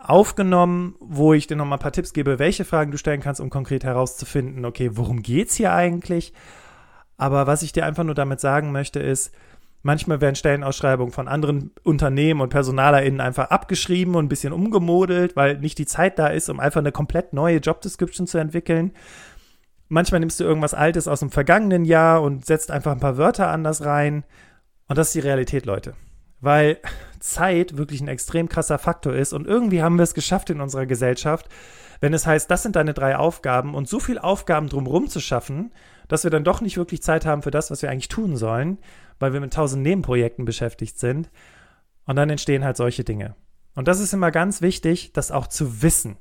[0.00, 3.50] aufgenommen, wo ich dir nochmal ein paar Tipps gebe, welche Fragen du stellen kannst, um
[3.50, 6.32] konkret herauszufinden, okay, worum geht's hier eigentlich?
[7.16, 9.32] Aber was ich dir einfach nur damit sagen möchte, ist,
[9.84, 15.58] Manchmal werden Stellenausschreibungen von anderen Unternehmen und PersonalerInnen einfach abgeschrieben und ein bisschen umgemodelt, weil
[15.58, 18.92] nicht die Zeit da ist, um einfach eine komplett neue Jobdescription zu entwickeln.
[19.88, 23.48] Manchmal nimmst du irgendwas Altes aus dem vergangenen Jahr und setzt einfach ein paar Wörter
[23.48, 24.24] anders rein.
[24.86, 25.94] Und das ist die Realität, Leute.
[26.40, 26.78] Weil
[27.18, 30.86] Zeit wirklich ein extrem krasser Faktor ist und irgendwie haben wir es geschafft in unserer
[30.86, 31.48] Gesellschaft,
[32.00, 35.72] wenn es heißt, das sind deine drei Aufgaben und so viel Aufgaben drumherum zu schaffen,
[36.08, 38.78] dass wir dann doch nicht wirklich Zeit haben für das, was wir eigentlich tun sollen
[39.18, 41.30] weil wir mit tausend Nebenprojekten beschäftigt sind.
[42.06, 43.36] Und dann entstehen halt solche Dinge.
[43.74, 46.16] Und das ist immer ganz wichtig, das auch zu wissen,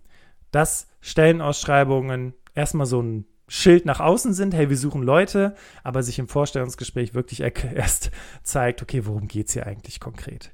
[0.52, 6.20] dass Stellenausschreibungen erstmal so ein Schild nach außen sind, hey, wir suchen Leute, aber sich
[6.20, 7.42] im Vorstellungsgespräch wirklich
[7.76, 8.12] erst
[8.44, 10.52] zeigt, okay, worum geht es hier eigentlich konkret?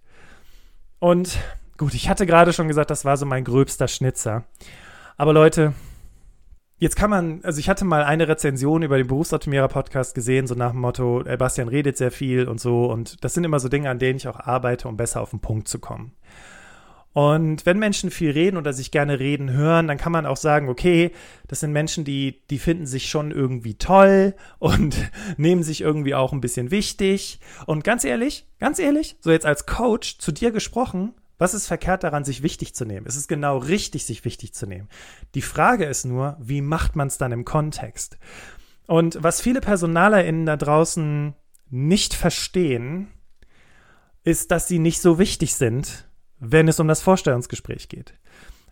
[1.00, 1.38] Und
[1.78, 4.46] gut, ich hatte gerade schon gesagt, das war so mein gröbster Schnitzer.
[5.16, 5.74] Aber Leute,
[6.80, 10.72] Jetzt kann man, also ich hatte mal eine Rezension über den Berufsoptimierer-Podcast gesehen, so nach
[10.72, 12.86] dem Motto, Bastian redet sehr viel und so.
[12.86, 15.40] Und das sind immer so Dinge, an denen ich auch arbeite, um besser auf den
[15.40, 16.12] Punkt zu kommen.
[17.14, 20.70] Und wenn Menschen viel reden oder sich gerne reden hören, dann kann man auch sagen,
[20.70, 21.10] okay,
[21.48, 24.96] das sind Menschen, die, die finden sich schon irgendwie toll und
[25.38, 27.40] nehmen sich irgendwie auch ein bisschen wichtig.
[27.66, 32.04] Und ganz ehrlich, ganz ehrlich, so jetzt als Coach zu dir gesprochen, was ist verkehrt
[32.04, 33.06] daran, sich wichtig zu nehmen?
[33.06, 34.90] Es ist genau richtig, sich wichtig zu nehmen.
[35.36, 38.18] Die Frage ist nur, wie macht man es dann im Kontext?
[38.88, 41.36] Und was viele PersonalerInnen da draußen
[41.70, 43.10] nicht verstehen,
[44.24, 48.14] ist, dass sie nicht so wichtig sind, wenn es um das Vorstellungsgespräch geht.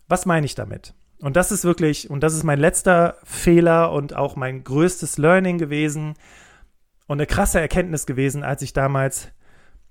[0.08, 0.94] Was meine ich damit?
[1.20, 5.58] Und das ist wirklich, und das ist mein letzter Fehler und auch mein größtes Learning
[5.58, 6.14] gewesen
[7.06, 9.28] und eine krasse Erkenntnis gewesen, als ich damals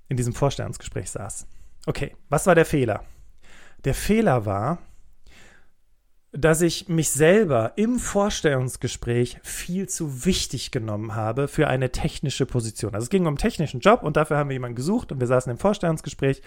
[0.07, 1.47] in diesem Vorstellungsgespräch saß.
[1.85, 3.03] Okay, was war der Fehler?
[3.83, 4.79] Der Fehler war,
[6.37, 12.93] dass ich mich selber im Vorstellungsgespräch viel zu wichtig genommen habe für eine technische Position.
[12.93, 15.27] Also es ging um einen technischen Job und dafür haben wir jemanden gesucht und wir
[15.27, 16.41] saßen im Vorstellungsgespräch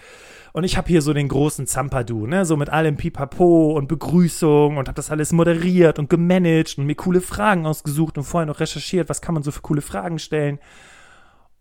[0.53, 4.77] und ich habe hier so den großen Zampadu, ne, so mit allem Pipapo und Begrüßung
[4.77, 8.59] und habe das alles moderiert und gemanagt und mir coole Fragen ausgesucht und vorher noch
[8.59, 10.59] recherchiert, was kann man so für coole Fragen stellen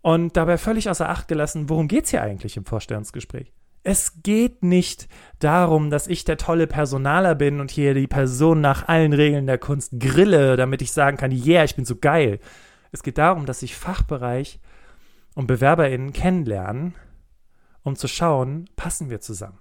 [0.03, 3.53] und dabei völlig außer Acht gelassen, worum geht's hier eigentlich im Vorstellungsgespräch?
[3.83, 8.89] Es geht nicht darum, dass ich der tolle Personaler bin und hier die Person nach
[8.89, 12.39] allen Regeln der Kunst grille, damit ich sagen kann, yeah, ich bin so geil.
[12.93, 14.61] Es geht darum, dass ich Fachbereich
[15.35, 16.95] und BewerberInnen kennenlernen,
[17.83, 19.59] um zu schauen, passen wir zusammen.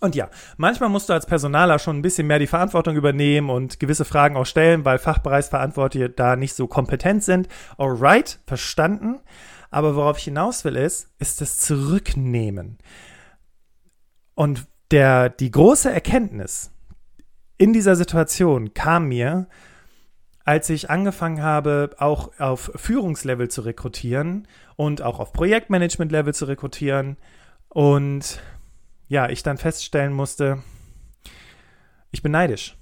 [0.00, 3.80] Und ja, manchmal musst du als Personaler schon ein bisschen mehr die Verantwortung übernehmen und
[3.80, 7.48] gewisse Fragen auch stellen, weil Fachbereichsverantwortliche da nicht so kompetent sind.
[7.76, 9.20] Alright, verstanden.
[9.70, 12.78] Aber worauf ich hinaus will, ist, ist das Zurücknehmen.
[14.34, 16.72] Und der, die große Erkenntnis
[17.56, 19.46] in dieser Situation kam mir,
[20.44, 27.18] als ich angefangen habe, auch auf Führungslevel zu rekrutieren und auch auf Projektmanagement-Level zu rekrutieren.
[27.68, 28.40] Und
[29.08, 30.62] ja, ich dann feststellen musste,
[32.10, 32.79] ich bin neidisch.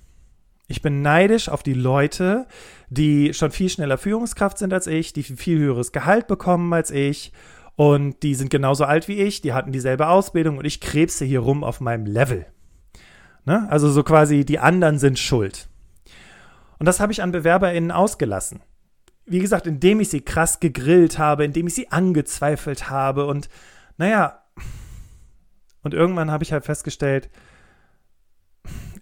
[0.70, 2.46] Ich bin neidisch auf die Leute,
[2.90, 7.32] die schon viel schneller Führungskraft sind als ich, die viel höheres Gehalt bekommen als ich
[7.74, 11.40] und die sind genauso alt wie ich, die hatten dieselbe Ausbildung und ich krebse hier
[11.40, 12.44] rum auf meinem Level.
[13.46, 13.66] Ne?
[13.70, 15.68] Also so quasi, die anderen sind schuld.
[16.78, 18.60] Und das habe ich an BewerberInnen ausgelassen.
[19.24, 23.48] Wie gesagt, indem ich sie krass gegrillt habe, indem ich sie angezweifelt habe und
[23.96, 24.42] naja,
[25.82, 27.30] und irgendwann habe ich halt festgestellt,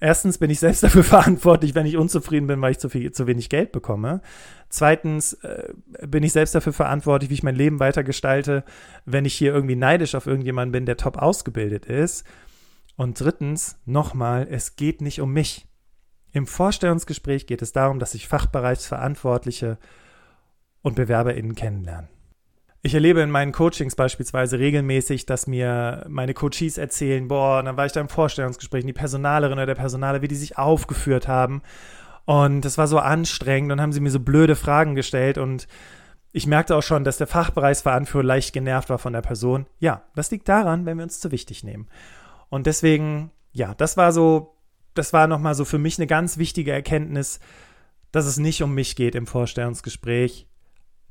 [0.00, 3.26] erstens bin ich selbst dafür verantwortlich, wenn ich unzufrieden bin, weil ich zu, viel, zu
[3.26, 4.20] wenig Geld bekomme.
[4.68, 5.72] Zweitens äh,
[6.06, 8.64] bin ich selbst dafür verantwortlich, wie ich mein Leben weiter gestalte,
[9.04, 12.24] wenn ich hier irgendwie neidisch auf irgendjemanden bin, der top ausgebildet ist.
[12.96, 15.66] Und drittens, nochmal, es geht nicht um mich.
[16.32, 19.78] Im Vorstellungsgespräch geht es darum, dass ich Fachbereichsverantwortliche
[20.82, 22.08] und BewerberInnen kennenlerne.
[22.82, 27.86] Ich erlebe in meinen Coachings beispielsweise regelmäßig, dass mir meine Coaches erzählen, boah, dann war
[27.86, 31.62] ich da im Vorstellungsgespräch, die Personalerin oder der Personaler, wie die sich aufgeführt haben.
[32.26, 35.66] Und das war so anstrengend und haben sie mir so blöde Fragen gestellt und
[36.32, 39.64] ich merkte auch schon, dass der Fachbereichsveranführer leicht genervt war von der Person.
[39.78, 41.88] Ja, das liegt daran, wenn wir uns zu wichtig nehmen.
[42.50, 44.54] Und deswegen, ja, das war so,
[44.92, 47.40] das war nochmal so für mich eine ganz wichtige Erkenntnis,
[48.12, 50.46] dass es nicht um mich geht im Vorstellungsgespräch,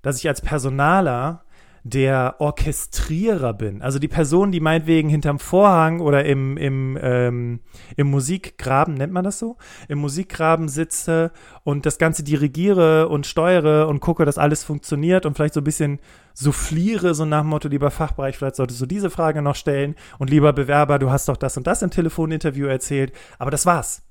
[0.03, 1.44] dass ich als Personaler
[1.87, 3.83] der Orchestrierer bin.
[3.83, 7.59] Also die Person, die meinetwegen hinterm Vorhang oder im, im, ähm,
[7.95, 9.57] im Musikgraben, nennt man das so?
[9.87, 11.31] Im Musikgraben sitze
[11.63, 15.63] und das Ganze dirigiere und steuere und gucke, dass alles funktioniert und vielleicht so ein
[15.63, 15.99] bisschen
[16.33, 20.31] souffliere, so nach dem Motto, lieber Fachbereich, vielleicht solltest du diese Frage noch stellen und
[20.31, 23.13] lieber Bewerber, du hast doch das und das im Telefoninterview erzählt.
[23.37, 24.01] Aber das war's.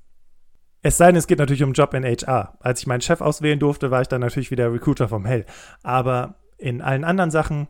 [0.81, 2.57] Es sei denn, es geht natürlich um Job in HR.
[2.61, 5.45] Als ich meinen Chef auswählen durfte, war ich dann natürlich wieder Recruiter vom Hell.
[5.83, 7.67] Aber in allen anderen Sachen,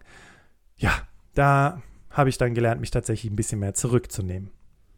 [0.78, 0.92] ja,
[1.34, 4.52] da habe ich dann gelernt, mich tatsächlich ein bisschen mehr zurückzunehmen.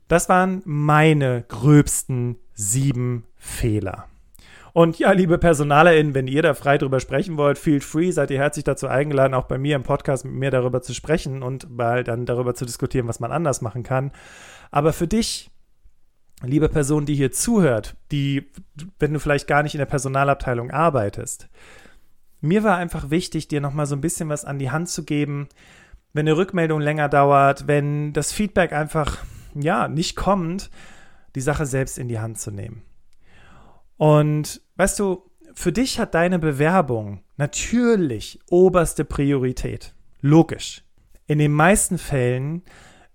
[0.07, 4.05] Das waren meine gröbsten sieben Fehler.
[4.71, 8.37] Und ja, liebe PersonalerInnen, wenn ihr da frei drüber sprechen wollt, feel free, seid ihr
[8.37, 12.03] herzlich dazu eingeladen, auch bei mir im Podcast mit mir darüber zu sprechen und mal
[12.03, 14.11] dann darüber zu diskutieren, was man anders machen kann.
[14.69, 15.49] Aber für dich,
[16.43, 18.51] liebe Person, die hier zuhört, die,
[18.99, 21.49] wenn du vielleicht gar nicht in der Personalabteilung arbeitest,
[22.41, 25.47] mir war einfach wichtig, dir nochmal so ein bisschen was an die Hand zu geben,
[26.13, 29.19] wenn eine Rückmeldung länger dauert, wenn das Feedback einfach,
[29.55, 30.69] ja, nicht kommt,
[31.35, 32.81] die Sache selbst in die Hand zu nehmen.
[33.97, 39.93] Und weißt du, für dich hat deine Bewerbung natürlich oberste Priorität.
[40.21, 40.83] Logisch.
[41.25, 42.63] In den meisten Fällen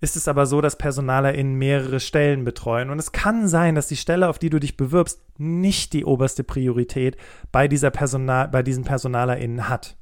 [0.02, 2.90] ist es aber so, dass PersonalerInnen mehrere Stellen betreuen.
[2.90, 6.42] Und es kann sein, dass die Stelle, auf die du dich bewirbst, nicht die oberste
[6.42, 7.16] Priorität
[7.52, 9.96] bei, dieser Personal, bei diesen PersonalerInnen hat.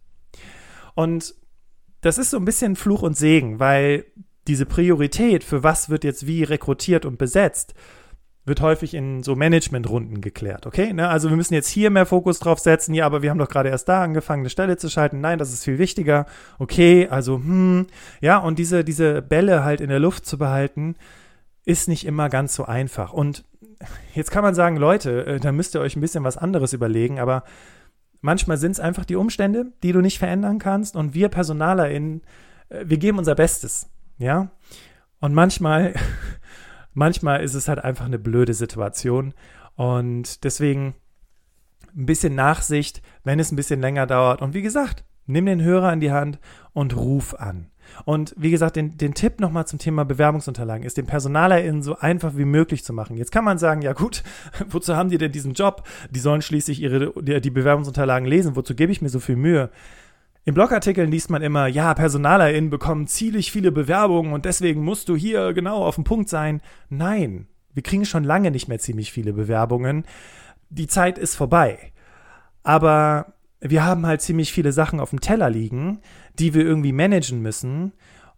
[0.94, 1.34] Und
[2.00, 4.06] das ist so ein bisschen Fluch und Segen, weil
[4.48, 7.74] diese Priorität, für was wird jetzt wie rekrutiert und besetzt,
[8.46, 10.92] wird häufig in so Managementrunden geklärt, okay?
[10.92, 11.08] Ne?
[11.08, 13.68] Also wir müssen jetzt hier mehr Fokus drauf setzen, ja, aber wir haben doch gerade
[13.68, 15.20] erst da angefangen, eine Stelle zu schalten.
[15.20, 16.26] Nein, das ist viel wichtiger.
[16.58, 17.86] Okay, also, hm,
[18.20, 20.96] ja, und diese, diese Bälle halt in der Luft zu behalten,
[21.64, 23.12] ist nicht immer ganz so einfach.
[23.12, 23.44] Und
[24.14, 27.20] jetzt kann man sagen, Leute, äh, da müsst ihr euch ein bisschen was anderes überlegen,
[27.20, 27.44] aber
[28.22, 30.96] manchmal sind es einfach die Umstände, die du nicht verändern kannst.
[30.96, 32.22] Und wir PersonalerInnen,
[32.70, 34.50] äh, wir geben unser Bestes, ja?
[35.20, 35.94] Und manchmal
[36.92, 39.34] manchmal ist es halt einfach eine blöde Situation.
[39.76, 40.94] Und deswegen
[41.96, 44.42] ein bisschen Nachsicht, wenn es ein bisschen länger dauert.
[44.42, 46.38] Und wie gesagt, nimm den Hörer in die Hand
[46.72, 47.70] und ruf an.
[48.04, 52.36] Und wie gesagt, den, den Tipp nochmal zum Thema Bewerbungsunterlagen ist, den PersonalerInnen so einfach
[52.36, 53.16] wie möglich zu machen.
[53.16, 54.22] Jetzt kann man sagen, ja gut,
[54.68, 55.86] wozu haben die denn diesen Job?
[56.10, 58.56] Die sollen schließlich ihre, die, die Bewerbungsunterlagen lesen.
[58.56, 59.70] Wozu gebe ich mir so viel Mühe?
[60.44, 65.16] In Blogartikeln liest man immer, ja, PersonalerInnen bekommen ziemlich viele Bewerbungen und deswegen musst du
[65.16, 66.62] hier genau auf dem Punkt sein.
[66.88, 70.04] Nein, wir kriegen schon lange nicht mehr ziemlich viele Bewerbungen.
[70.70, 71.92] Die Zeit ist vorbei.
[72.62, 76.00] Aber wir haben halt ziemlich viele Sachen auf dem Teller liegen,
[76.38, 77.92] die wir irgendwie managen müssen.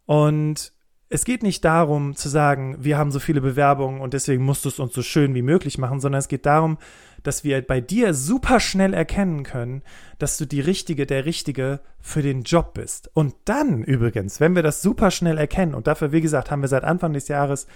[0.05, 0.73] Und
[1.09, 4.71] es geht nicht darum zu sagen, wir haben so viele Bewerbungen und deswegen musst du
[4.71, 6.79] es uns so schön wie möglich machen, sondern es geht darum,
[7.23, 9.83] dass wir bei dir super schnell erkennen können,
[10.19, 13.11] dass du die Richtige, der Richtige für den Job bist.
[13.15, 16.69] Und dann übrigens, wenn wir das super schnell erkennen, und dafür, wie gesagt, haben wir
[16.69, 17.67] seit Anfang des Jahres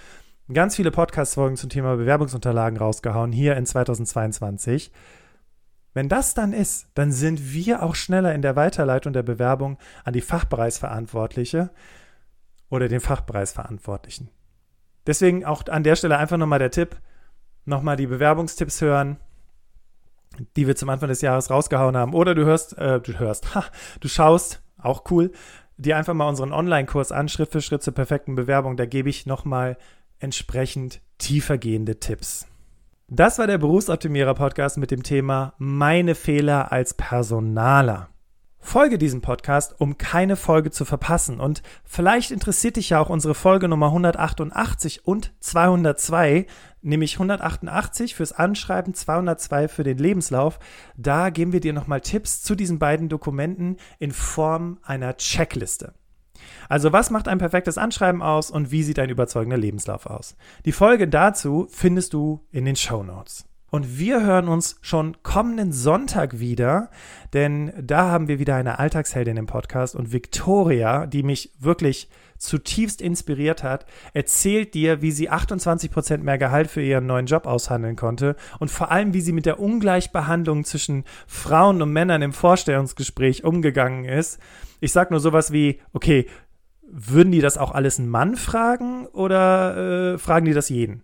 [0.52, 4.92] ganz viele Podcast-Folgen zum Thema Bewerbungsunterlagen rausgehauen, hier in 2022.
[5.94, 10.12] Wenn das dann ist, dann sind wir auch schneller in der Weiterleitung der Bewerbung an
[10.12, 11.70] die Fachbereichsverantwortliche
[12.68, 14.28] oder den Fachbereichsverantwortlichen.
[15.06, 16.96] Deswegen auch an der Stelle einfach nochmal der Tipp,
[17.64, 19.18] nochmal die Bewerbungstipps hören,
[20.56, 22.14] die wir zum Anfang des Jahres rausgehauen haben.
[22.14, 23.64] Oder du hörst, äh, du hörst, ha,
[24.00, 25.32] du schaust, auch cool,
[25.76, 28.76] dir einfach mal unseren Online-Kurs an, Schritt für Schritt zur perfekten Bewerbung.
[28.76, 29.76] Da gebe ich nochmal
[30.18, 32.46] entsprechend tiefergehende Tipps.
[33.08, 38.08] Das war der Berufsoptimierer-Podcast mit dem Thema Meine Fehler als Personaler.
[38.66, 41.38] Folge diesem Podcast, um keine Folge zu verpassen.
[41.38, 46.46] Und vielleicht interessiert dich ja auch unsere Folge Nummer 188 und 202,
[46.82, 50.58] nämlich 188 fürs Anschreiben, 202 für den Lebenslauf.
[50.96, 55.94] Da geben wir dir nochmal Tipps zu diesen beiden Dokumenten in Form einer Checkliste.
[56.68, 60.36] Also was macht ein perfektes Anschreiben aus und wie sieht ein überzeugender Lebenslauf aus?
[60.64, 63.46] Die Folge dazu findest du in den Show Notes.
[63.76, 66.88] Und wir hören uns schon kommenden Sonntag wieder,
[67.34, 72.08] denn da haben wir wieder eine Alltagsheldin im Podcast und Victoria, die mich wirklich
[72.38, 73.84] zutiefst inspiriert hat,
[74.14, 78.70] erzählt dir, wie sie 28 Prozent mehr Gehalt für ihren neuen Job aushandeln konnte und
[78.70, 84.38] vor allem, wie sie mit der Ungleichbehandlung zwischen Frauen und Männern im Vorstellungsgespräch umgegangen ist.
[84.80, 86.24] Ich sag nur sowas wie, okay,
[86.88, 91.02] würden die das auch alles einen Mann fragen oder äh, fragen die das jeden?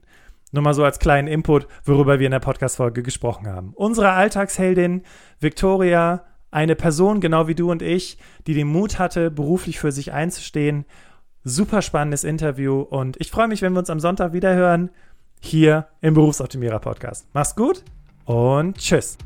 [0.53, 3.73] Nur mal so als kleinen Input, worüber wir in der Podcast-Folge gesprochen haben.
[3.75, 5.03] Unsere Alltagsheldin
[5.41, 10.13] Victoria, eine Person genau wie du und ich, die den Mut hatte, beruflich für sich
[10.13, 10.85] einzustehen.
[11.43, 14.91] Super spannendes Interview und ich freue mich, wenn wir uns am Sonntag wieder hören,
[15.41, 17.27] hier im Berufsoptimierer Podcast.
[17.33, 17.83] Mach's gut
[18.27, 19.17] und tschüss.